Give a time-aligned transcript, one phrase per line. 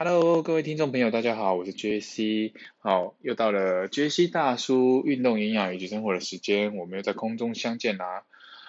[0.00, 8.22] Hello，各位听众朋友，大家好，我是 JC，好，又到了 JC 大叔运动营养以及生活的时间，我们又在空中相见啦。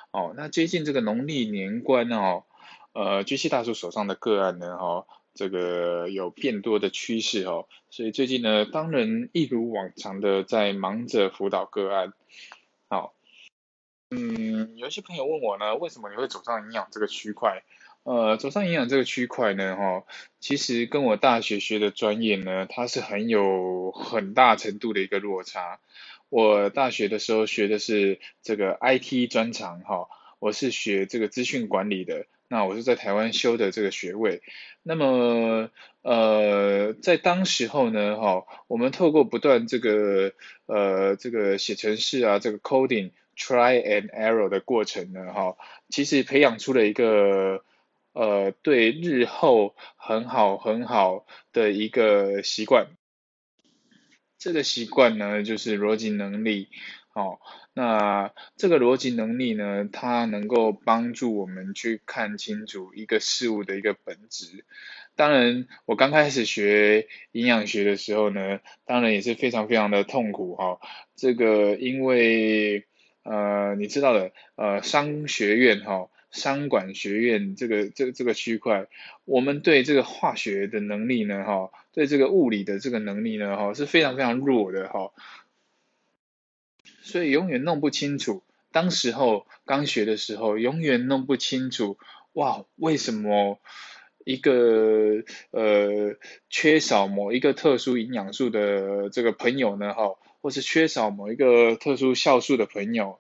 [0.10, 2.46] 哦，那接近这个农历年关哦，
[2.94, 5.05] 呃，JC 大叔手上的个案呢，哈，
[5.36, 12.11] 这个有变多的趋势哦，所以最近呢，当然一如往常的在忙着辅导个案。
[12.89, 13.14] 好，
[14.09, 17.61] 嗯，有些朋友问我呢，为什么你会走上营养这个区块？
[18.04, 20.04] 呃，走上营养这个区块呢，哈，
[20.39, 25.79] 其实跟我大学学的专业呢，它是很有很大程度的一个落差。
[26.29, 30.07] 我大学的时候学的是这个 IT 专长，哈，
[30.39, 34.41] 我是学这个资讯管理的，那我是在台湾修的这个学位。
[34.81, 35.69] 那么，
[36.02, 40.33] 呃，在当时候呢，哈，我们透过不断这个，
[40.66, 45.58] 呃，这个写程式啊，这个 coding try and error 的过程呢，哈，
[45.89, 47.63] 其实培养出了一个。
[48.19, 52.88] 呃，对日后很好很好的一个习惯，
[54.38, 56.67] 这个习惯呢就是逻辑能力，
[57.13, 57.39] 哦，
[57.73, 64.66] 那这个逻辑能力呢，它能够帮助我们去看清楚一个事物的一个本质。
[65.16, 70.81] 当然，我刚开始学营养学的时候呢，当然也是非常非常的痛苦哈。
[71.16, 72.85] 这个因为
[73.23, 76.09] 呃，你知道的，呃，商学院哈。
[76.31, 78.88] 商管学院这个这个这个区块，
[79.25, 85.11] 我们对这个化学的能力呢，哈，对这个物理的这个能力呢，哈，是非常非常弱的，哈，
[87.02, 88.44] 所以永远弄不清楚。
[88.72, 91.97] 当时候刚学的时候，永远弄不清楚，
[92.33, 93.59] 哇，为什么
[94.23, 96.16] 一个呃
[96.50, 103.19] 缺少某一个特殊营养素的这个朋友呢，哈，或是缺少某一个特殊酵素的朋友。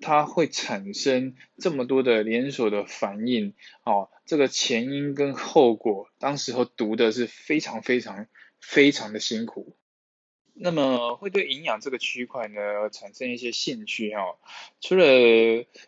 [0.00, 8.26] 它会产生这么多的连锁的反应，哦，这个前因跟后果，当时候读的是非常非常
[8.60, 9.76] 非常的辛苦。
[10.58, 14.38] 那么会对营养这个区块呢产生一些兴趣哈，
[14.80, 15.04] 除了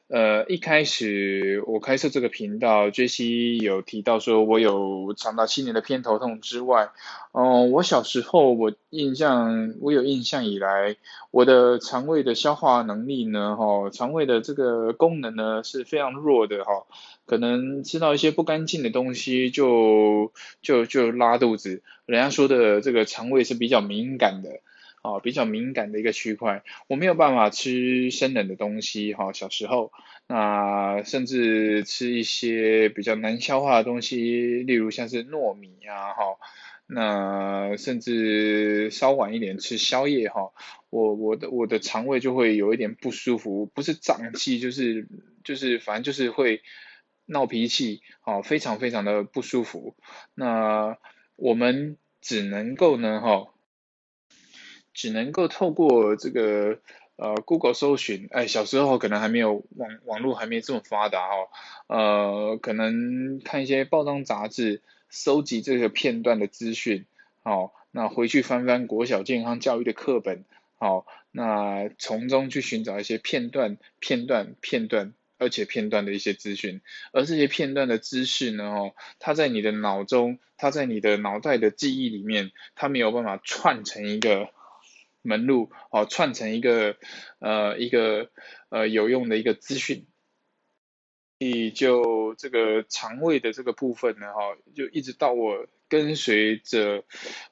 [0.09, 6.91] 呃一开始我开设这个频道，JC 有提到说我有长达七年的偏头痛之外，
[7.33, 10.97] 嗯，我小时候我印象我有印象以来，
[11.31, 16.87] 我的肠胃的消化能力呢哈，肠胃的这个功能呢是非常弱的哈，
[17.27, 24.61] 可能吃到一些不干净的东西就就就拉肚子，人家说的这个肠胃是比较敏感的。
[25.03, 29.33] 啊，比较敏感的一个区块，我没有办法吃生冷的东西哈。
[29.33, 29.93] 小时候，
[30.27, 36.37] 那甚至吃一些比较难消化的东西，例如像是糯米啊哈，
[36.87, 40.51] 那甚至稍晚一点吃宵夜哈，
[40.91, 45.07] 我我的我的肠胃就会有一点不舒服，不是胀气就是
[45.45, 46.63] 就是反正就是会
[47.25, 49.95] 闹脾气，好，非常非常的不舒服。
[50.35, 50.99] 那
[51.37, 53.55] 我们只能够呢哈。
[54.99, 56.81] 只能够透过这个
[57.15, 61.47] 呃 Google 搜寻，哎，小时候可能还没有网网络还没这么发达哦，
[61.87, 67.05] 呃，可能看一些报章杂志，收集这个片段的资讯，
[67.45, 70.45] 好，那回去翻翻国小健康教育的课本，
[70.79, 76.81] 好，那从中去寻找一些片段、片段、片段，而且片段的一些资讯，
[77.13, 84.51] 而这些片段的知识呢，哦，它在你的脑中，它在你的脑袋的记忆里面，它没有办法串成一个。
[85.28, 86.97] 门路哦，串成一个
[87.39, 88.31] 呃一个
[88.71, 90.06] 呃有用的一个资讯，
[91.39, 97.05] 你就这个肠胃的这个部分呢哈，就一直到我跟随着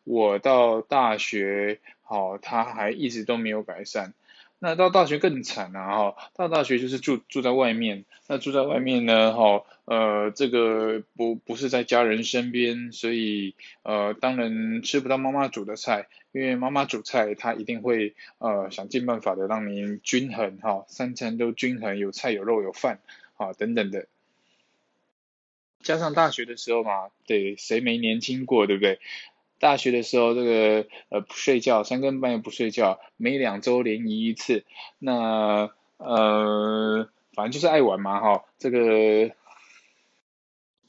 [0.02, 4.14] 我到大学，好，它还一直都没有改善。
[4.58, 23.00] 那到大学更惨了哈，到大学就是住住在外面，那住在外面呢哈，呃，这个不不是在家人身边，所以呃，当然吃不到妈妈煮的菜，因为妈妈煮菜，她一定会呃想尽办法的让您均衡哈，三餐都均衡，有菜有肉有饭
[23.38, 24.06] 啊等等的，
[25.80, 29.00] 加上大学的时候嘛，对，谁没年轻过，对不对？
[29.58, 34.66] 大学的时候，这个呃不睡觉，三更半夜不睡觉，每两周联谊一次，
[34.98, 39.34] 那呃反正就是爱玩嘛哈，这个，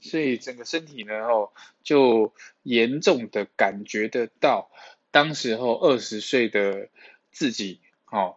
[0.02, 1.52] 所以整个身体呢哦
[1.84, 2.34] 就
[2.64, 4.70] 严重的感觉得到，
[5.18, 6.90] 当时候二十岁的
[7.32, 7.80] 自己
[8.12, 8.36] 哦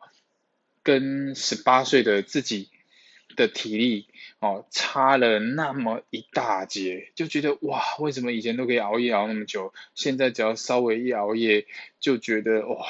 [0.83, 2.71] 跟十八岁的自己
[3.37, 4.07] 的体力。
[4.39, 11.67] 哦，差了那么一大截，就觉得哇，为什么以前都可以熬夜熬那么久，现在只要稍微一熬夜，
[11.99, 12.87] 就觉得哇，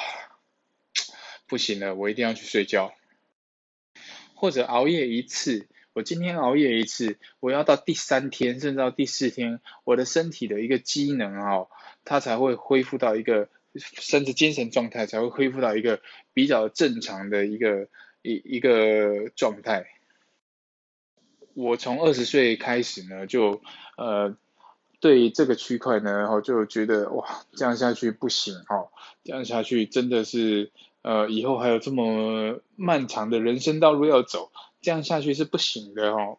[1.47, 2.93] 不行了，我一定要去睡觉，
[4.33, 11.69] 或者熬夜一次，我今天熬夜一次，我要到第三天甚至到第四天，我的身体的一个机能哦，
[12.05, 16.01] 它才会恢复到一个甚至精神状态才会恢复到一个
[16.33, 17.87] 比较正常的一个
[18.21, 19.87] 一一个状态。
[21.53, 23.61] 我从二十岁开始呢，就
[23.97, 24.37] 呃
[24.99, 28.89] 对这个区块呢，然后就觉得哇，这样下去不行哦，
[29.23, 30.71] 这样下去真的是
[31.01, 34.51] 呃以后还有这么漫长的人生道路要走，
[34.81, 36.37] 这样下去是不行的哈。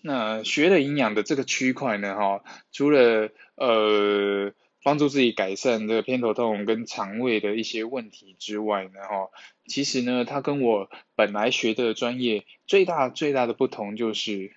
[0.00, 4.52] 那学了营养的这个区块呢，哈，除了呃
[4.84, 9.30] 帮助自己改善这个偏头痛跟肠胃的一些问题之外呢，哈，
[9.66, 14.52] 其实呢，它跟我本来学的专业最大最大的不同就是，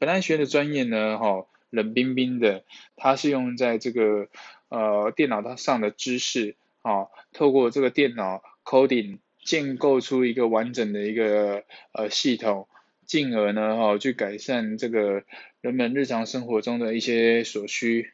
[0.00, 2.64] 本来学的专业呢，哈，冷冰冰的，
[2.96, 4.28] 它是用在这个
[4.70, 11.62] 呃电脑上的知识，啊，透过这个电脑 coding 建构出一个完整的一个
[11.92, 12.66] 呃系统。
[13.06, 15.24] 进而呢，哈，去改善这个
[15.62, 18.12] 人们日常生活中的一些所需，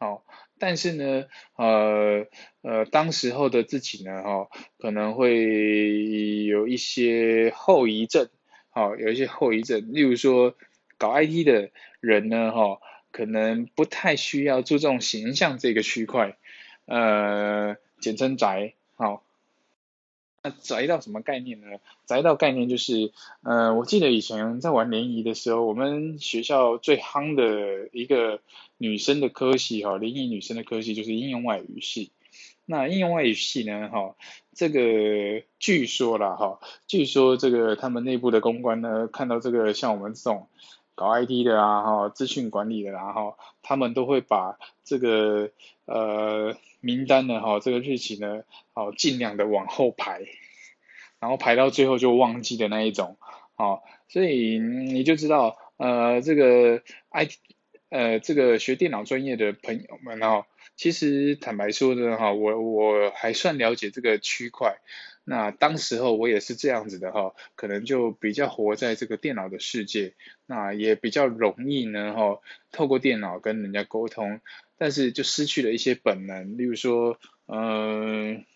[0.00, 0.22] 哦，
[0.58, 1.26] 但是呢，
[1.56, 2.26] 呃
[2.62, 4.48] 呃，当时候的自己呢，哈，
[4.78, 8.30] 可能会有一些后遗症，
[8.70, 10.54] 好，有一些后遗症，例如说
[10.96, 11.70] 搞 IT 的
[12.00, 12.80] 人呢，哈，
[13.12, 16.38] 可能不太需要注重形象这个区块，
[16.86, 18.72] 呃，简称宅，
[20.42, 21.66] 那宅到什么概念呢？
[22.06, 28.40] 宅到概念就是，呃，我记得以前在玩联谊的时候，我们学校最夯的一个
[28.78, 32.10] 女生的科系哈，联谊女生的科系就是应用外语系。
[32.64, 34.16] 那应用外语系呢，哈，
[34.54, 40.48] 这个据说啦，哈，据说这个他们内部的公关呢，看到这个像我们这种
[40.94, 45.50] 搞 IT 的啊，哈，资讯管理的啊，哈，他们都会把这个
[45.84, 46.56] 呃。
[46.80, 48.42] 名单呢，哈，这个日期呢，
[48.72, 50.22] 好，尽量的往后排，
[51.18, 53.18] 然后排到最后就忘记的那一种，
[53.54, 57.28] 好，所以你就知道，呃，这个 I，
[57.90, 60.46] 呃，这个学电脑专业的朋友们哦，
[60.76, 64.78] 其实坦白说的哈，我我还算了解这个区块，
[65.24, 70.14] 那当时候我也是这样子的哈，可能就比较活在这个电脑的世界，
[70.46, 72.40] 那也比较容易呢，哈，
[72.72, 74.40] 透过电脑跟人家沟通。
[74.80, 78.46] 但是就失去了一些本能，例如说，嗯，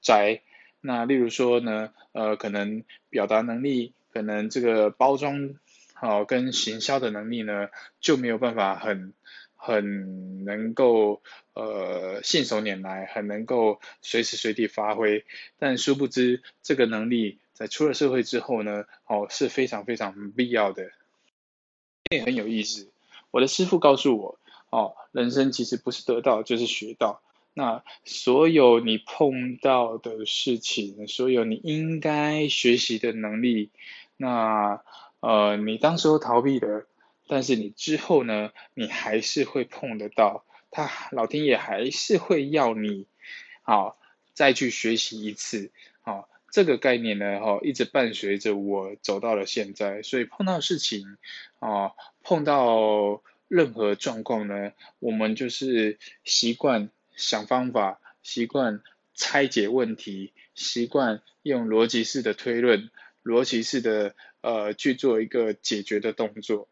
[0.00, 0.42] 宅，
[0.80, 5.56] 那例如说呢，呃，可能表达能力，可能这个包装
[5.94, 7.70] 好跟行销的能力呢，
[8.00, 9.14] 就没有办法很
[9.56, 11.20] 很能够
[11.54, 15.24] 呃信手拈来，很能够随时随地发挥。
[15.58, 20.92] 但殊不知这个能力在出了社会之后呢，哦是非常非常必要的。
[22.12, 22.92] 也很有意思，
[23.32, 24.38] 我的师傅告诉我。
[24.70, 27.22] 哦，人生其实不是得到就是学到。
[27.58, 33.70] 那所有你碰到的事情，所有你应该学习的能力，
[34.18, 34.82] 那
[35.20, 36.84] 呃你当时候逃避的，
[37.26, 40.44] 但是你之后呢，你还是会碰得到。
[40.70, 43.06] 他老天爷还是会要你，
[43.62, 43.96] 好
[44.34, 45.70] 再去学习一次。
[46.02, 50.02] 好，这个概念呢，哈，一直伴随着我走到了现在。
[50.02, 51.16] 所以碰到事情，
[51.60, 51.92] 啊，
[52.22, 53.22] 碰到。
[53.48, 58.82] 任何状况呢，我们就是习惯想方法，习惯
[59.14, 62.90] 拆解问题，习惯用逻辑式的推论，
[63.22, 66.68] 逻辑式的呃去做一个解决的动作。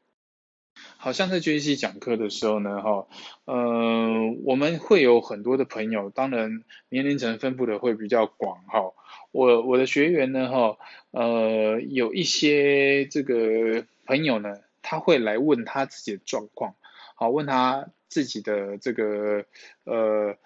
[0.96, 3.06] 好像在 J C 讲课的时候呢，哈，
[3.44, 8.92] 呃，我们会有很多的朋友，当然年龄层分布的会比较广，哈。
[9.30, 10.76] 我我的学员呢，哈，
[11.12, 14.58] 呃，有一些这个朋友呢。
[14.84, 16.76] 他会来问他自己的状况，
[17.16, 19.46] 好，问他自己的这个
[19.84, 20.36] 呃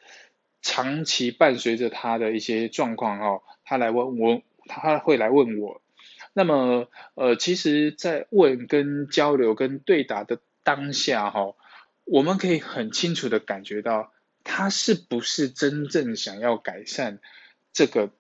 [0.63, 5.83] 长期伴随着他的一些状况哈，他来问我，他会来问我。
[6.33, 11.57] 那么呃，其实，在问跟交流跟对答的当下哈，
[12.05, 14.13] 我们可以很清楚的感觉到
[14.45, 17.19] 他是不是真正想要改善
[17.73, 18.11] 这个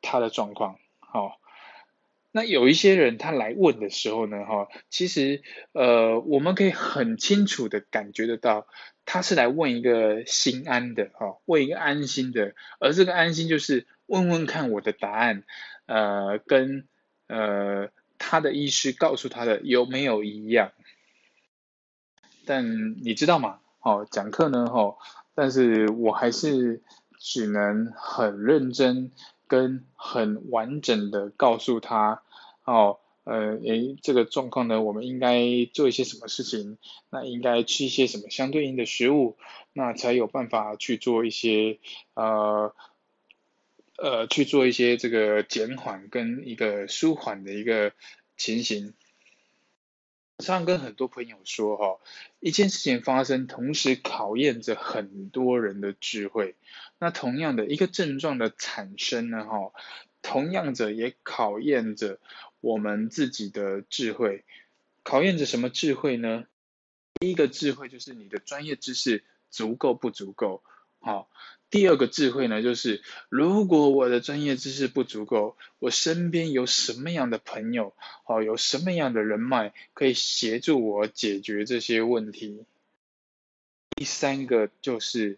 [0.00, 1.40] 他的状况，好。
[2.38, 5.42] 那有一些人他来问的时候呢，哈，其实
[5.72, 8.68] 呃，我们可以很清楚的感觉得到，
[9.04, 15.42] 他是来问一个心安的，哈，问一个安心的，而这个安心就是问问看我的答案，
[15.86, 16.86] 呃，跟
[17.26, 20.70] 呃他的医师告诉他的有没有一样？
[22.46, 23.58] 但你知道吗？
[23.80, 24.96] 哦，讲课呢，哈，
[25.34, 26.82] 但是我还是
[27.18, 29.10] 只能很认真。
[29.50, 32.22] 跟很完整的告诉他，
[32.68, 35.40] 哦，呃，诶，这个状况呢，我们应该
[35.72, 36.76] 做一些什么事情？
[37.08, 39.38] 那应该吃一些什么相对应的食物？
[39.72, 41.78] 那才有办法去做一些
[42.12, 42.74] 呃
[43.96, 47.92] 呃去做一些这个减缓跟一个舒缓的一个
[48.36, 48.92] 情形。
[50.44, 51.98] 常跟很多朋友说哈，
[52.38, 56.54] 一件事情发生，同时考验着很多人的智慧。
[56.98, 59.72] 那同样的一个症状的产生呢，哈，
[60.22, 62.18] 同样着也考验着
[62.60, 64.44] 我们自己的智慧。
[65.02, 66.44] 考验着什么智慧呢？
[67.20, 70.62] 第一个智慧就是你的专业知识足够不足够，
[71.00, 71.28] 好。
[71.70, 77.92] 第二个智慧呢，就是如果我的专业知识不足够，我身边有什么样的朋友，
[78.24, 82.64] 好，有什么样的人脉可以协助我解决这些问题。
[83.90, 85.36] 第三个就是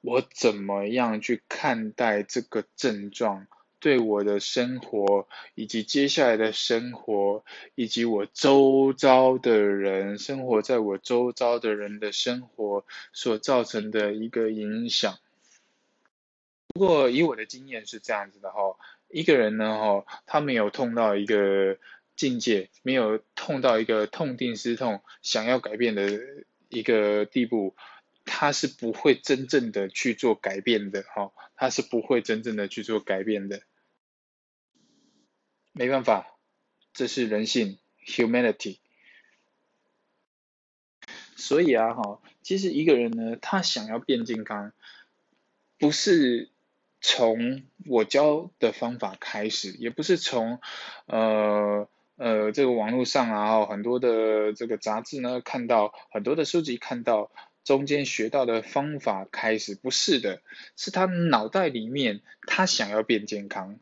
[0.00, 3.48] 我怎么样去看待这个症状，
[3.84, 15.18] 对我的生活以及接下来的生活，以及我周遭的人，生活在我周遭的人的生活所造成的一个影响。
[16.68, 18.78] 不过以我的经验是这样子的哈，
[19.10, 21.76] 一个人呢哈，他没有痛到一个
[22.16, 26.10] 境界，没有痛到一个痛定思痛，想要改变的
[26.70, 27.76] 一个地步，
[28.24, 33.60] 他是不会真正的去做改变的哈，他是不会真正的去做改变的。
[35.74, 36.26] 没办法，
[36.94, 37.76] 这是人性
[38.06, 38.78] ，humanity。
[41.36, 44.72] 所以啊哈，其实一个人呢，他想要变健康，
[45.78, 46.48] 不是。
[47.06, 50.58] 从我教的方法开始，也不是从
[51.04, 57.30] 呃呃这个网络上啊，很多的这个杂志呢看到，很多的书籍看到，
[57.62, 60.40] 中间学到的方法开始，不是的，
[60.78, 63.78] 是他脑袋里面他想要变健康，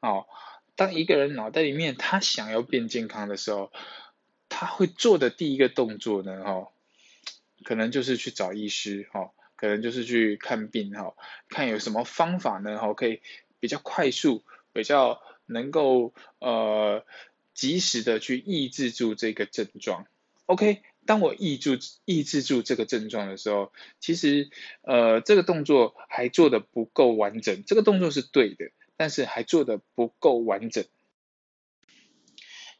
[0.00, 0.26] 哦，
[0.76, 3.72] 当一个人脑袋里面他想要变健康的时候，
[4.48, 6.68] 他会做的第一个动作呢，哈，
[7.64, 9.32] 可能就是去找医师，哈。
[9.56, 11.14] 可能就是去看病哈，
[11.48, 13.22] 看有什么方法呢哈，可以
[13.60, 17.06] 比较快速，比较能够呃
[17.54, 20.06] 及时的去抑制住这个症状。
[20.46, 24.50] OK，当我抑住抑制住这个症状的时候，其实
[24.82, 30.84] 呃这个动作还做的不够完整，这个动作是对的，但是还做的不够完整。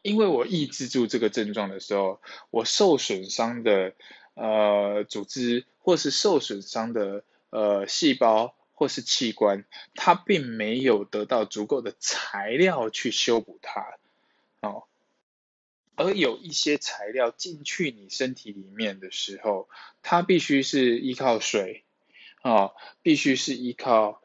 [0.03, 3.95] 因为我抑制住这个症状的时候，我受损伤的
[4.35, 5.67] 呃组织。
[5.87, 13.99] 或是受损伤的呃细胞或是器官，它并没有得到足够的材料去修补它，
[14.63, 14.85] 哦，
[15.95, 19.69] 而有一些材料进去你身体里面的时候，
[20.03, 21.85] 它必须是依靠水，
[22.41, 22.71] 啊，
[23.03, 24.23] 必须是依靠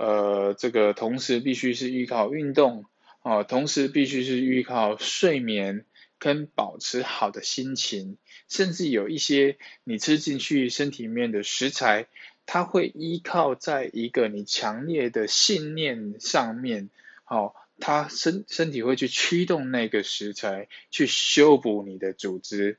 [0.00, 2.86] 呃这个同时必须是依靠运动，
[3.20, 5.84] 啊，同时必须是依靠睡眠。
[6.22, 12.08] 跟保持好的心情，甚至有一些你吃进去身体里面的食材，
[12.44, 16.90] 它会依靠在一个你强烈的信念上面，
[17.24, 22.76] 好，它身身体会去驱动那个食材去修补你的组织。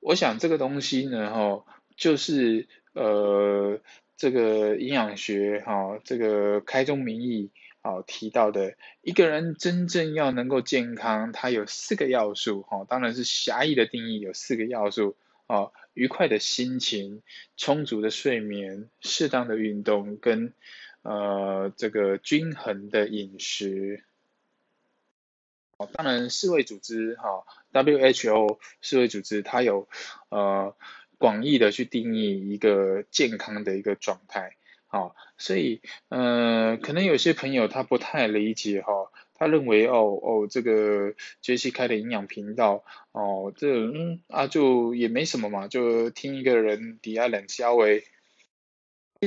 [0.00, 1.64] 我想这个东西呢，哈，
[1.96, 3.80] 就是呃，
[4.20, 7.50] 这个营养学，哈，这个开宗明义。
[7.82, 17.22] 好提到的一个人真正要能够健康，它有四个要素，哈，当然是狭义的定义，有四个要素，啊，愉快的心情、
[17.56, 20.52] 充足的睡眠、适当的运动跟
[21.00, 24.04] 呃这个均衡的饮食。
[25.78, 29.88] 哦，当然世卫组织，哈，WHO 世卫组织它有
[30.28, 30.76] 呃
[31.20, 34.56] 广义的去定义一个健康的一个状态。
[34.86, 48.02] 好，所以，呃，可能有些朋友他不太理解哈，他认为哦哦，这个杰西开的营养频道，哦，这嗯啊就也没什么嘛，就听一个人底下冷笑为。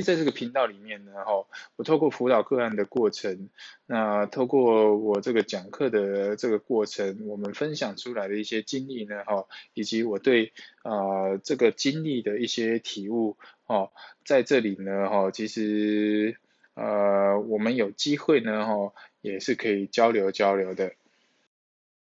[0.02, 1.46] 在这个频道里面呢，哈，
[1.76, 3.48] 我透过辅导个案的过程，
[3.86, 13.36] 那透过我这个讲课的这个过程，我们分享出来的一些经历呢，哈，以及我对啊这个经历的一些体悟，
[13.66, 13.92] 哦，
[14.24, 16.38] 在这里呢，哈，其实
[16.74, 20.92] 呃我们有机会呢，哈，也是可以交流交流的。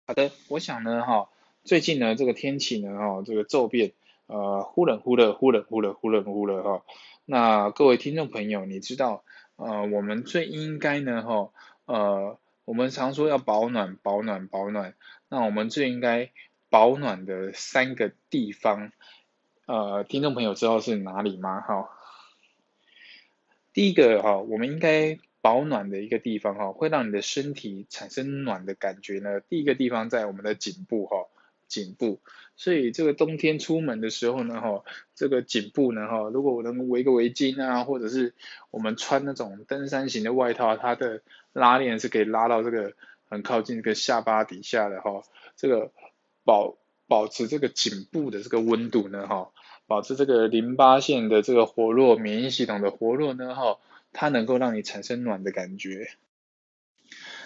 [0.07, 1.29] 好的，我想呢，哈，
[1.65, 3.95] 最近呢这个天气呢，哈，这个骤变，
[4.29, 6.85] 呃，忽冷忽热，忽冷忽热，忽冷忽热，哈。
[7.27, 9.25] 那各位听众朋友，你知道，
[9.57, 11.51] 呃，我们最应该呢，哈，
[11.87, 14.95] 呃，我们常说要保暖，保暖，保暖。
[15.31, 16.31] 那我们最应该
[16.69, 18.93] 保暖的三个地方，
[19.67, 21.63] 呃，听众朋友知道是哪里吗？
[21.63, 21.89] 哈，
[23.73, 29.41] 第一个哈，我们应该保暖的一个地方哈，会让你的身体产生暖的感觉呢。
[29.41, 31.17] 第一个地方在我们的颈部哈，
[31.69, 32.21] 颈部。
[32.57, 34.85] 所以这个冬天出门的时候呢，哈，
[35.17, 38.33] 这个颈部呢，哈，如果我能围个围巾啊，或者是
[38.71, 42.93] 我们穿那种登山型的外套，它的拉链是可以拉到这个
[43.29, 45.25] 很靠近这个下巴底下的哈，
[45.57, 45.91] 这个
[46.45, 46.77] 保
[47.09, 49.51] 保持这个颈部的这个温度呢，哈，
[49.89, 53.79] 保持这个淋巴腺的这个活络，免疫系统的活络呢，哈，
[54.13, 56.09] 它能够让你产生暖的感觉。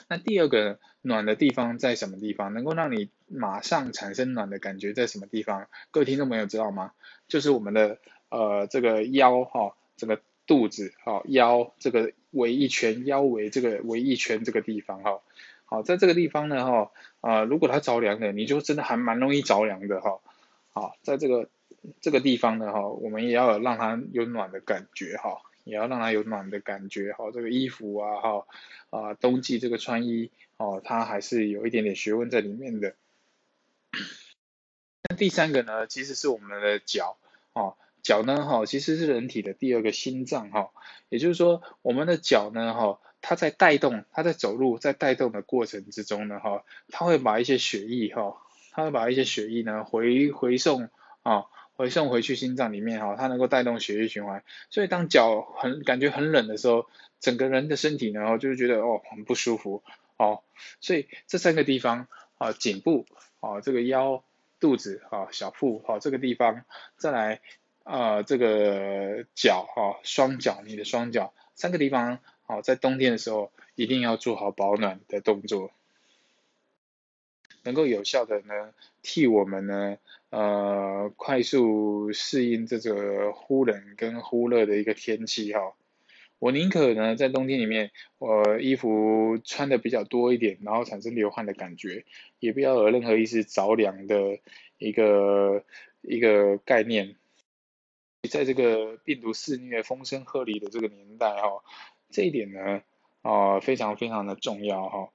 [0.08, 2.54] 那第二个暖的地方在什么地方？
[2.54, 5.68] 能够让你马上产生暖的感觉在什么地方？
[5.90, 6.92] 各位听众朋友知道吗？
[7.28, 7.98] 就是我们的
[8.30, 15.20] 呃这个腰哈，这个肚子哈，腰这个围一圈，腰围这个围一圈这个地方哈，
[15.66, 20.20] 好，在这个地方呢哈，啊如果它着凉的，你就真的还蛮容易着凉的哈，
[20.72, 21.50] 好，在这个
[22.00, 25.42] 这个地方呢哈，我们也要让它有暖的感觉哈。
[25.68, 28.46] 也要让它有暖的感觉，哈，这个衣服啊，哈，
[28.88, 32.94] 啊，冬季这个穿衣，哦，它还是有一点点学问在里面的。
[35.02, 37.18] 那第三个呢，其实是我们的脚，
[37.52, 40.70] 哦，脚呢，哈，其实是人体的第二个心脏，哈，
[41.10, 48.38] 也就是说，我们的脚呢，哈，它在带动，它在走路，在带动的过程之中呢，哈，它会把一些血液，哈，
[48.70, 50.88] 它会把一些血液呢回回送，
[51.22, 51.44] 啊。
[51.78, 56.88] 回送回去心脏里面哈，它能够带动血液循环，所以当脚很感觉很冷的时候，
[57.20, 59.84] 整个人的身体呢，就是觉得哦很不舒服
[60.16, 60.42] 哦，
[60.80, 63.06] 所以这三个地方啊，颈部
[63.38, 64.24] 啊，这个腰、
[64.58, 66.64] 肚子啊、小腹啊这个地方，
[66.96, 67.40] 再来
[67.84, 75.70] 啊这个脚哈，双脚你的双脚三个地方好，在冬天的时候一定要做好保暖的动作。
[77.64, 79.98] 能够有效的呢，替我们呢，
[80.30, 85.74] 呃，快速适应这个忽冷跟忽热的一个天气哈。
[86.38, 92.04] 我宁可呢，在冬天里面，我衣服穿的比较多一点，然后产生流汗的感觉，
[92.38, 94.38] 也不要有任何一丝着凉的
[94.76, 95.64] 一个
[96.02, 97.16] 一个概念。
[98.30, 101.62] 在这个病毒肆虐、风声鹤唳的这个年代哈，
[102.10, 102.82] 这一点呢，
[103.22, 105.08] 啊，非常非常的重要哈。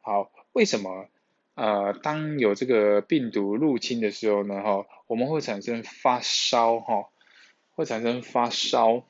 [0.00, 1.08] 好，为什么？
[1.54, 7.10] 呃，当有这个病毒入侵的时候呢，哈，我们会产生发烧，哈，
[7.70, 9.06] 会产生发烧。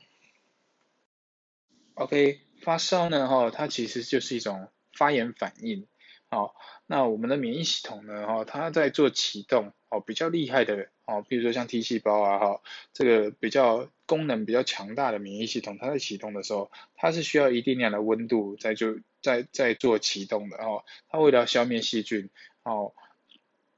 [1.94, 5.86] OK，发烧呢，哈，它其实就是一种发炎反应，
[6.28, 6.54] 好，
[6.86, 12.60] 那我们的免疫系统呢，哈，它在做启动，哦，比较厉害的，哦，比如说像 T 细胞啊，哈，
[12.92, 18.98] 这个比较功能比较强大的免疫系统，它在启动的时候，它是需要一定量的温度在就。
[19.24, 22.28] 在在做启动的哦，它为了消灭细菌
[22.62, 22.92] 哦，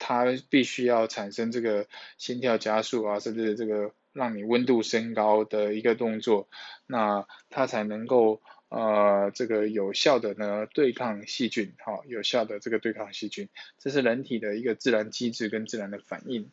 [0.00, 1.86] 它必须要产生这个
[2.18, 6.48] 心跳加速啊，甚至这个让你温度升高的一个动作，
[6.88, 16.50] 那它才能够呃这个有效的呢对抗细菌，好，有效的这个对抗细菌，这是人体的一个自然机制跟自然的反应，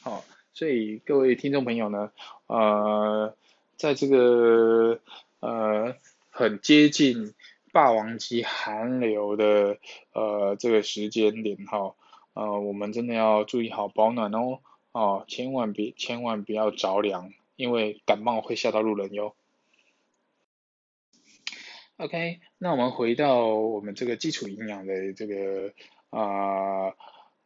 [0.00, 2.10] 好，所以各位听众朋友呢，
[2.48, 3.36] 呃，
[3.76, 5.00] 在这个
[5.38, 5.94] 呃
[6.30, 7.34] 很接近。
[7.72, 9.78] 霸王级寒流的
[10.12, 11.94] 呃这个时间点哈，
[12.34, 14.60] 呃我们真的要注意好保暖哦，
[14.92, 19.34] 哦千万别千万不要着凉，因为感冒会吓到路人哟。
[21.96, 25.72] OK，那我们回到我们这个基础营养的这个
[26.10, 26.94] 啊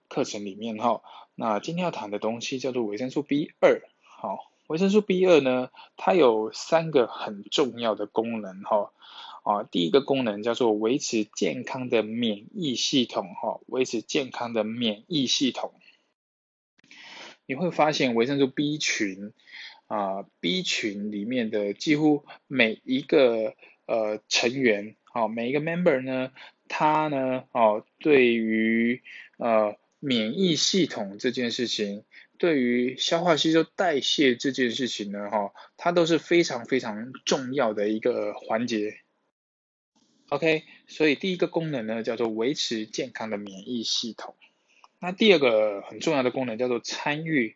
[0.08, 1.02] 课程里面哈，
[1.34, 8.92] 那今天要谈的东西叫做维生素 B 二，好，维生素 B 二呢，它有三个很重要的功能哈。
[9.42, 15.74] 啊，第一个功能叫做维持健康的免疫系统，哈，维持健康的免疫系统。
[17.44, 19.32] 你会发现维生素 B 群，
[19.88, 23.54] 啊，B 群里面的几乎每一个
[23.86, 26.30] 呃成员，好，每一个 member 呢，
[26.68, 29.02] 它呢，哦，对于
[29.38, 32.04] 呃免疫系统这件事情，
[32.38, 39.00] 对于消化吸收代谢这件事情呢，哈，它都是非常非常重要的一个环节。
[40.32, 44.34] OK，所以第一个功能呢叫做维持健康的免疫系统。
[44.98, 47.54] 那第二个很重要的功能叫做参与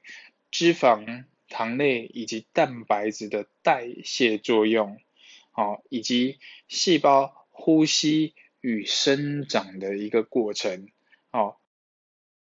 [0.51, 5.01] 脂肪、糖类以及蛋白质的代谢作用，
[5.53, 10.89] 好，以及细胞呼吸与生长的一个过程。
[11.31, 11.59] 好，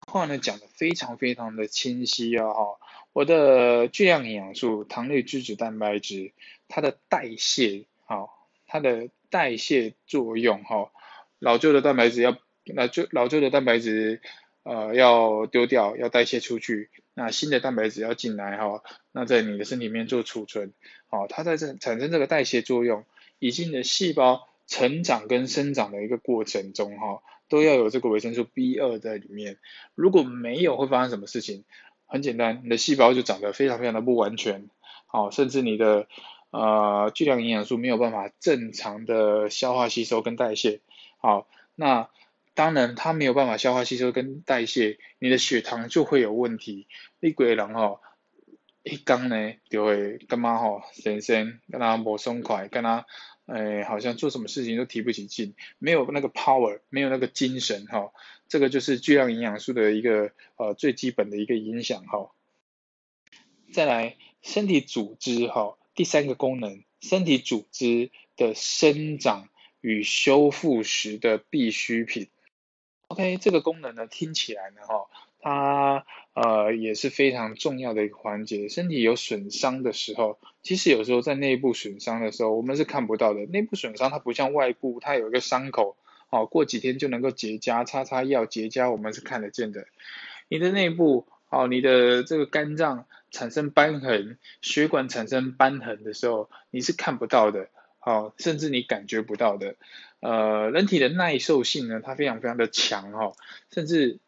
[0.07, 2.79] 话呢讲的非常非常的清晰啊哈。
[3.13, 6.33] 我的巨量营养素、糖类、脂质、蛋白质，
[6.69, 8.42] 它的代谢，好，
[8.73, 10.91] 它的代谢作用哈，
[11.39, 14.23] 老旧的蛋白质要那就老旧的蛋白质
[14.63, 18.83] 呃要丢掉，要代谢出去，那新的蛋白质要进来哈，
[19.13, 20.73] 那在你的身体里面做储存，
[21.07, 23.05] 好，它在这产生这个代谢作用，
[23.39, 29.59] 以及你的细胞成长跟生长的一个过程中哈，都要有这个维生素 B 二在里面。
[29.95, 31.65] 如果没有，会发生什么事情？
[32.07, 34.71] 很简单，你的细胞就长得非常非常的不完全，
[35.07, 36.09] 好，甚至你的
[36.53, 40.81] 呃巨量营养素没有办法正常的消化吸收跟代谢，
[41.17, 42.09] 好，那
[42.55, 46.87] 当然它没有办法消化吸收跟代谢，你的血糖就会有问题。
[47.19, 48.01] 你鬼人吼，
[48.83, 53.07] 一刚呢就会干嘛吼，先生跟他不松快，跟他
[53.47, 58.13] 诶好像做什么事情都提不起劲，没有那个 power，没有那个精神哈。
[58.49, 62.33] 这个就是巨量营养素的一个呃最基本的一个影响哈。
[63.73, 69.49] 再来，身体组织哈，第三个功能，身体组织的生长
[69.81, 72.29] 与修复时的必需品。
[73.09, 75.07] OK，这个功能呢，听起来呢哈，
[75.39, 78.71] 它呃也是非常重要的一个环节。
[78.71, 83.45] 身体有损伤的时候，其实有时候在内部损伤的时候，我们是看不到的。
[83.47, 85.97] 内部损伤它不像外部，它有一个伤口。
[86.29, 89.87] 好，过几天就能够结痂，擦擦药结痂，我们是看得见的。
[90.49, 97.69] 你的内部，哦，你的这个肝脏产生瘢痕，血管产生瘢痕的时候，你是看不到的，
[97.99, 99.75] 好，甚至你感觉不到的。
[100.21, 103.33] 呃，人体的耐受性呢，它非常非常的强，哈，
[103.73, 104.21] 甚至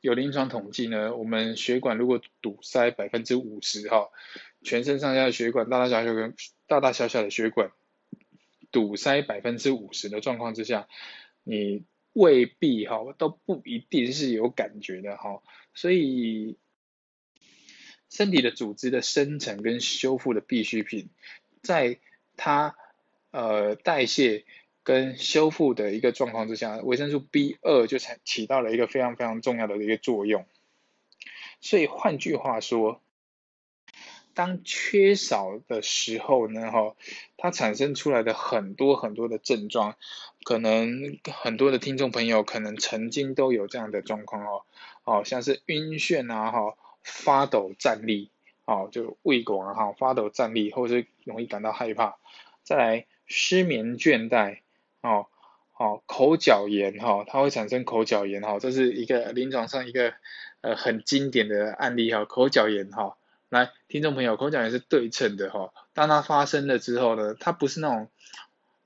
[0.00, 4.08] 有临床统计呢，我们血管如果堵塞百分之五十，哈，
[4.62, 6.32] 全身上下的血管，大大小小的
[6.66, 7.70] 大大小小的血管。
[8.72, 10.86] 堵塞百分之五十的状况之下，
[11.44, 15.40] 你未必哈都不一定是有感觉的哈，
[15.72, 16.58] 所以
[18.10, 21.08] 身体的组织的生成跟修复的必需品，
[21.62, 21.98] 在
[22.36, 22.76] 它
[23.30, 24.44] 呃代谢
[24.82, 30.46] 跟修复的一个状况之下，维生素 B 二就才起到了一个非常非常重要的一个作用。
[31.60, 33.00] 所以换句话说。
[34.34, 36.94] 当缺少的时候呢，哈，
[37.38, 39.96] 它产生出来的很多很多的症状，
[40.44, 44.66] 可能很多的听众朋友可能曾经都有这样的状况哦，
[45.04, 48.30] 哦，像是晕眩啊，哈，发抖站立，
[48.64, 52.18] 哦，就胃管哈发抖站立，或者是容易感到害怕，
[52.64, 54.58] 再来失眠倦怠，
[55.02, 55.28] 哦，
[55.78, 60.14] 哦，口角炎哈，它会产生口角炎哈，这是一个临床上一个
[60.62, 63.16] 呃很经典的案例哈，口角炎哈。
[63.48, 65.72] 来，听众朋友，口角炎是对称的哈。
[65.94, 68.10] 当它发生了之后呢，它不是那种，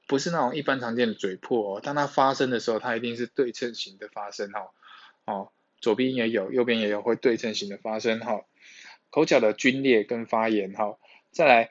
[0.06, 1.80] 不是那种一般常见的嘴破哦。
[1.80, 4.68] 当它发生的时候，它一定是对称型的发生哈。
[5.24, 8.42] 哦，左边也有，右边也有，会对称型的发生哈。
[9.10, 10.98] 口角的皲裂跟发炎哈。
[11.30, 11.70] 再来，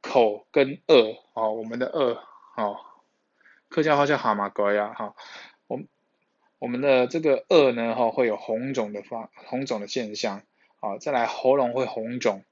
[0.00, 2.18] 口跟颚哦，我们的颚
[2.56, 2.76] 哦，
[3.68, 5.14] 客家话叫蛤蟆哥呀哈。
[5.66, 5.80] 我
[6.58, 10.42] 我们的这个颚呢哈，会有红肿的发红肿的现象。
[10.80, 12.44] 好，再来喉咙会红肿，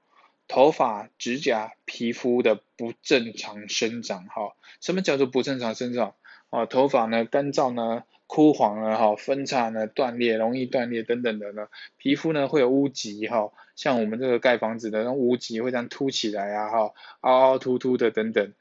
[0.48, 4.26] 头发、指甲、皮肤的不正常生长。
[4.26, 6.14] 哈，什么叫做不正常生长？
[6.48, 11.66] 啊，头发呢干燥呢枯黄了，哈，分叉呢断裂，容易断裂等等的呢。
[11.96, 18.52] 皮肤呢会有污疾，哈，像我们这个盖房子的那污疾会这样凸起来啊，哈，凹凹凸凸的等等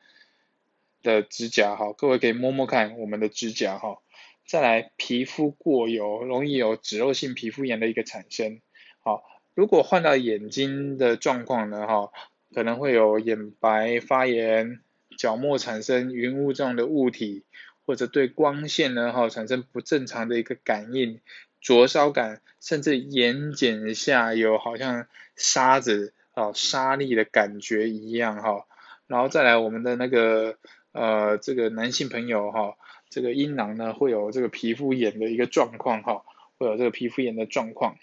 [1.04, 4.00] 的指甲，哈，各位可以摸摸看我们的指甲，哈。
[4.48, 8.62] 再来皮肤过油，容易有脂漏性皮肤炎的一个产生，
[9.02, 9.24] 好。
[9.54, 12.12] 如果换到眼睛的状况呢，哈，
[12.56, 14.80] 可能会有眼白发炎、
[15.16, 17.44] 角膜产生云雾状的物体，
[17.90, 21.22] 或者对光线呢，哈，产生不正常的一个感应、
[21.60, 28.68] 灼烧感，甚至眼睑下有好像沙子哦、沙粒的感觉一样，哈。
[29.08, 30.60] 然后再来我们的那个
[30.92, 32.78] 呃，这个男性朋友哈，
[33.10, 36.24] 这个阴囊呢会有这个皮肤炎的一个状况，哈，
[36.60, 37.98] 会有这个皮肤炎的状况。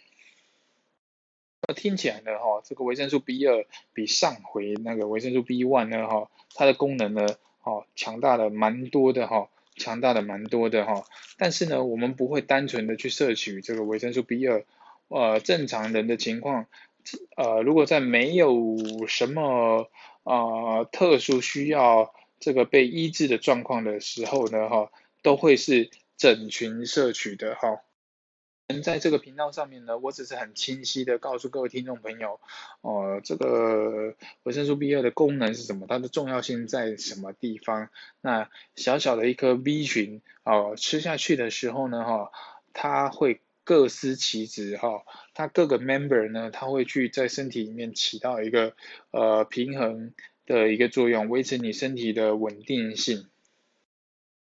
[1.68, 7.24] 那听起来呢，哈，这个维生素 B 二比上回那个维生素 B one 呢，哈，它的功能呢，
[7.62, 11.04] 哦，强大的蛮多的哈，强大的蛮多的哈。
[11.38, 14.64] 但是呢，我们不会单纯的去摄取这个维生素 B 二，
[15.08, 16.66] 呃，正常人的情况，
[17.36, 19.88] 呃，如果在没有什么
[20.24, 24.90] 啊特殊需要这个被医治的状况的时候呢，哈，
[25.22, 27.82] 都会是整群摄取的哈。
[28.82, 32.40] 在这个频道上面呢，我只是很清晰的告诉各位听众朋友，
[32.80, 37.90] 哦，这个维生素 B 二的功能是什么，它的重要性在什么地方？
[38.20, 42.32] 那小小的一颗 B 群，哦，吃下去的时候呢，哈，
[42.72, 48.74] 它会各司其职，哈，它各个 member 呢，它会去在身体里面起到一个
[49.12, 50.12] 呃平衡
[50.44, 53.28] 的一个作用，维持你身体的稳定性。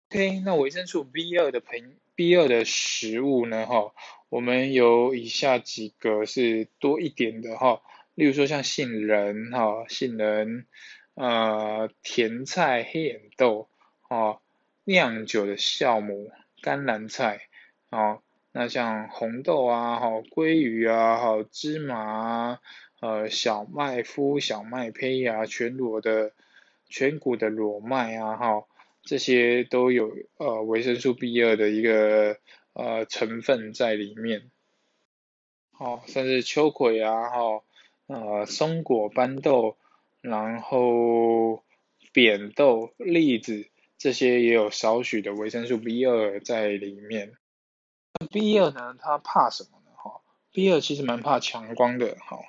[0.09, 3.65] OK，那维生素 B 二的朋 B 二的食物呢？
[3.65, 3.93] 哈，
[4.30, 7.82] 我们有以下几个是多一点的哈，
[8.13, 10.67] 例如说像杏仁哈，杏仁，
[11.15, 13.67] 呃，甜菜、黑眼豆，
[14.10, 14.41] 哦，
[14.84, 17.47] 酿酒的酵母、甘蓝菜，
[17.89, 18.21] 哦，
[18.52, 22.60] 那像红豆啊，哈，鲑鱼啊，哈，芝麻啊，
[23.02, 26.32] 呃，小麦麸、小麦胚啊，全裸的、
[26.88, 28.65] 全谷的裸麦啊，哈，
[29.03, 32.37] 这些都有呃维生素 B 二的一个
[32.73, 34.49] 呃成分在里面。
[35.77, 37.63] 哦，甚至秋葵啊，哈，
[38.07, 39.75] 呃，松果、斑豆，
[40.21, 41.63] 然后
[42.11, 43.67] 扁豆、栗子。
[43.97, 47.33] 这些也有少许的维生素 B 二在里面。
[48.31, 49.91] B 二呢，它怕什么呢？
[49.95, 50.19] 哈
[50.51, 52.39] ，B 二其实蛮怕强光的，哈。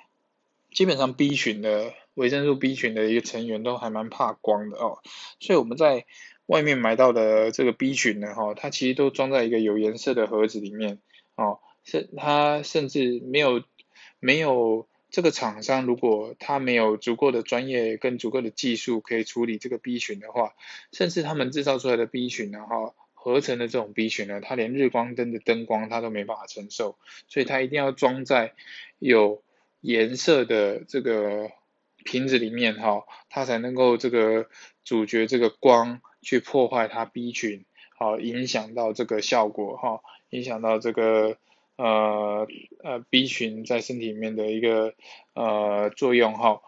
[0.71, 4.99] 基本上 B 群的维生素 B 群的一个成员都还蛮怕光的哦。
[5.39, 6.05] 所以我们在
[6.47, 10.99] 外面买到的这个 B 群呢，哈，它其实都装在一个有颜色的盒子里面，
[11.35, 13.63] 哦，是它甚至没有
[14.19, 14.87] 没有。
[15.11, 20.55] 这个厂商如果他没有足够的专业跟足够的技术可以处理这个 B 群的话，
[20.91, 26.97] 甚至他们制造出来的 B 群呢，哈，合成的这种 B 群呢，它连日光灯的灯光它都没办法承受，
[27.29, 28.55] 所以它一定要装在
[28.99, 29.41] 有
[29.79, 31.49] 颜色的这个
[32.03, 34.49] 瓶子里面，哈，它才能够这个
[34.83, 37.63] 阻绝这个光去破坏它 B 群，
[37.97, 41.37] 好，影响到这个效果，哈，影响到这个。
[41.77, 42.47] 呃
[42.85, 44.93] 呃，B 群在身体里面的一个
[45.33, 46.61] 呃作用哈，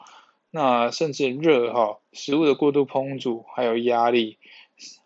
[0.52, 4.38] 那甚至热哈，食物的过度烹煮，还有压力，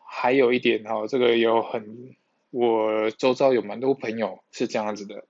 [0.03, 2.15] 还有一点哈，这个有很
[2.49, 5.25] 我周遭有蛮多朋友是这样子的，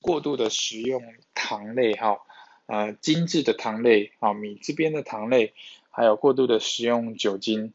[0.00, 1.02] 过度的食用
[1.34, 2.20] 糖类哈，
[2.64, 5.52] 呃精致的糖类啊，米这边的糖类，
[5.90, 7.74] 还有过度的食用酒精。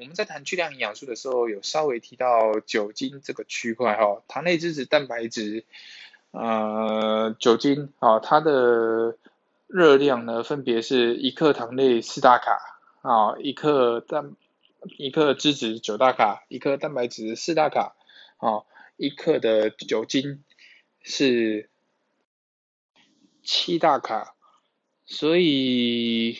[0.00, 5.66] 我们在谈巨量营养素的时候，有稍微提到酒精这个区块哈，糖类、脂质、蛋白质，
[6.30, 9.18] 呃，酒精啊，它的
[9.66, 14.36] 热量呢，分别是一克糖类四大卡啊，一克蛋
[14.96, 17.94] 一克脂质九大卡，一克蛋白质四大卡
[18.38, 18.64] 啊，
[18.96, 20.42] 一克的酒精
[21.02, 21.68] 是
[23.42, 24.34] 七大卡，
[25.04, 26.38] 所以。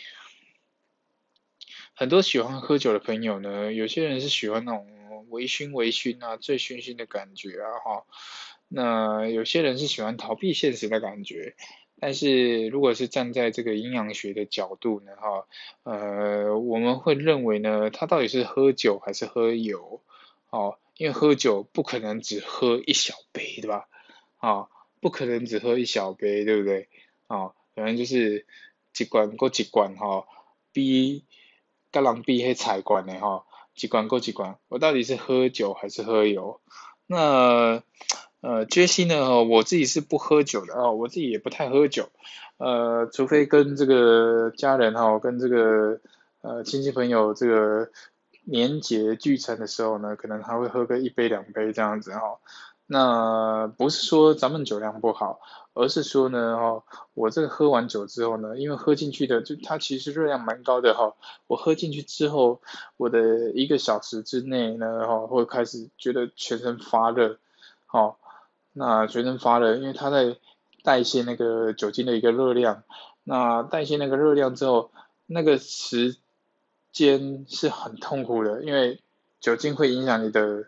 [2.01, 8.05] 很多喜欢喝酒的朋友呢，有些人是喜欢那种微醺微醺啊、醉醺醺的感觉啊，哈。
[8.69, 11.53] 那有些人是喜欢逃避现实的感觉。
[11.99, 15.45] 但是如果是站在这个阴阳学的角度呢，哈，
[15.83, 20.01] 呃，我们会认为呢，他到底是喝酒还是喝油？
[20.49, 23.87] 哦，因为喝酒不可能只喝一小杯，对吧？
[24.37, 24.69] 啊，
[25.01, 26.89] 不可能只喝一小杯，对不对？
[27.27, 28.47] 啊，可能就是
[28.91, 30.25] 几罐过几罐哈
[30.73, 31.25] ，，B。
[31.91, 36.61] 跟人比迄菜罐的吼，一罐过一罐，我到底是喝酒还是喝油？
[37.07, 37.83] 那
[38.41, 39.43] 呃，杰西呢？
[39.43, 42.09] 我自己是不喝酒的哦，我自己也不太喝酒，
[42.57, 45.99] 呃，除非跟这个家人哈，跟这个
[46.41, 47.91] 呃亲戚朋友这个
[48.43, 52.39] 年节聚餐的时候呢，可能还会喝个一杯两杯这样子哈。
[52.93, 55.39] 那不是说咱们酒量不好，
[55.73, 61.15] 而是说呢，哈，我这个喝完酒之后呢，因为喝进去的就它其实热量蛮高的哈，
[61.47, 62.59] 我喝进去之后，
[62.97, 67.37] 我的一个小时之内呢，哈，会开始觉得全身发热，
[67.85, 68.19] 好，
[68.73, 70.35] 那全身发热，因为它在
[70.83, 72.83] 代谢那个酒精的一个热量，
[73.23, 74.91] 那代谢那个热量之后，
[75.27, 76.17] 那个时
[76.91, 78.99] 间是很痛苦的，因为
[79.39, 80.65] 酒精会影响你的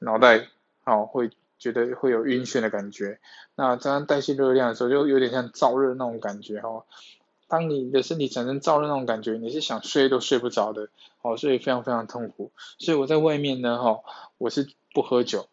[0.00, 0.46] 脑袋。
[0.90, 3.20] 哦，会觉得会有晕眩的感觉。
[3.54, 6.84] 那这样代谢热量的时候，就有点像燥热那种感觉哈。
[7.46, 10.88] 当你的身体产生燥热那种感觉，你是想睡都睡不着的，
[11.22, 12.50] 哦，所以非常非常痛苦。
[12.78, 14.00] 所以我在外面呢，哈，
[14.36, 15.46] 我是不喝酒。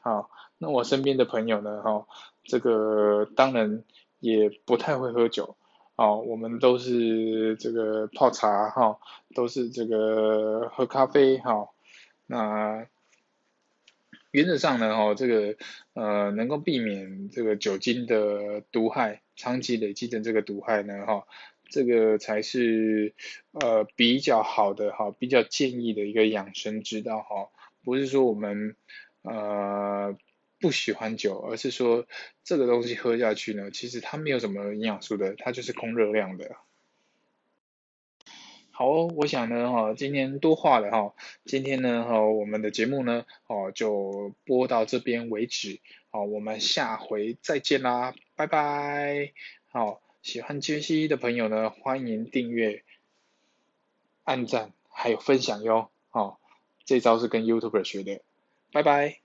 [0.00, 2.06] 好，那我身边的朋友呢，哈，
[2.42, 3.84] 这个当然
[4.18, 5.54] 也不太会喝酒。
[5.94, 8.98] 哦，我们都是这个泡茶哈，
[9.36, 11.68] 都是这个喝咖啡哈。
[12.26, 12.86] 那。
[14.34, 15.56] 原则上呢，哈，这个
[15.92, 21.28] 呃能够避免这个酒精的毒害，长期累积的这个毒害呢，哈，
[21.70, 23.14] 这个才是
[23.52, 27.48] 呃比较好的哈，比较建议的一个养生之道哈，
[27.84, 28.74] 不是说我们
[29.22, 30.18] 呃
[30.58, 32.04] 不喜欢酒，而是说
[32.42, 36.56] 这个东西喝下去呢，其实它没有什么营养素的，它就是空热量的。
[38.76, 45.78] 好，我想呢，哈，今天多话了哈，今天呢，哈，我们的节目呢，哦，就播到这边为止，
[46.10, 49.32] 好，我们下回再见啦，拜拜，
[49.66, 52.82] 好，喜欢杰西的朋友呢，欢迎订阅、
[54.24, 56.38] 按赞还有分享哟，哦，
[56.84, 58.22] 这招是跟 YouTuber 学的，
[58.72, 59.23] 拜拜。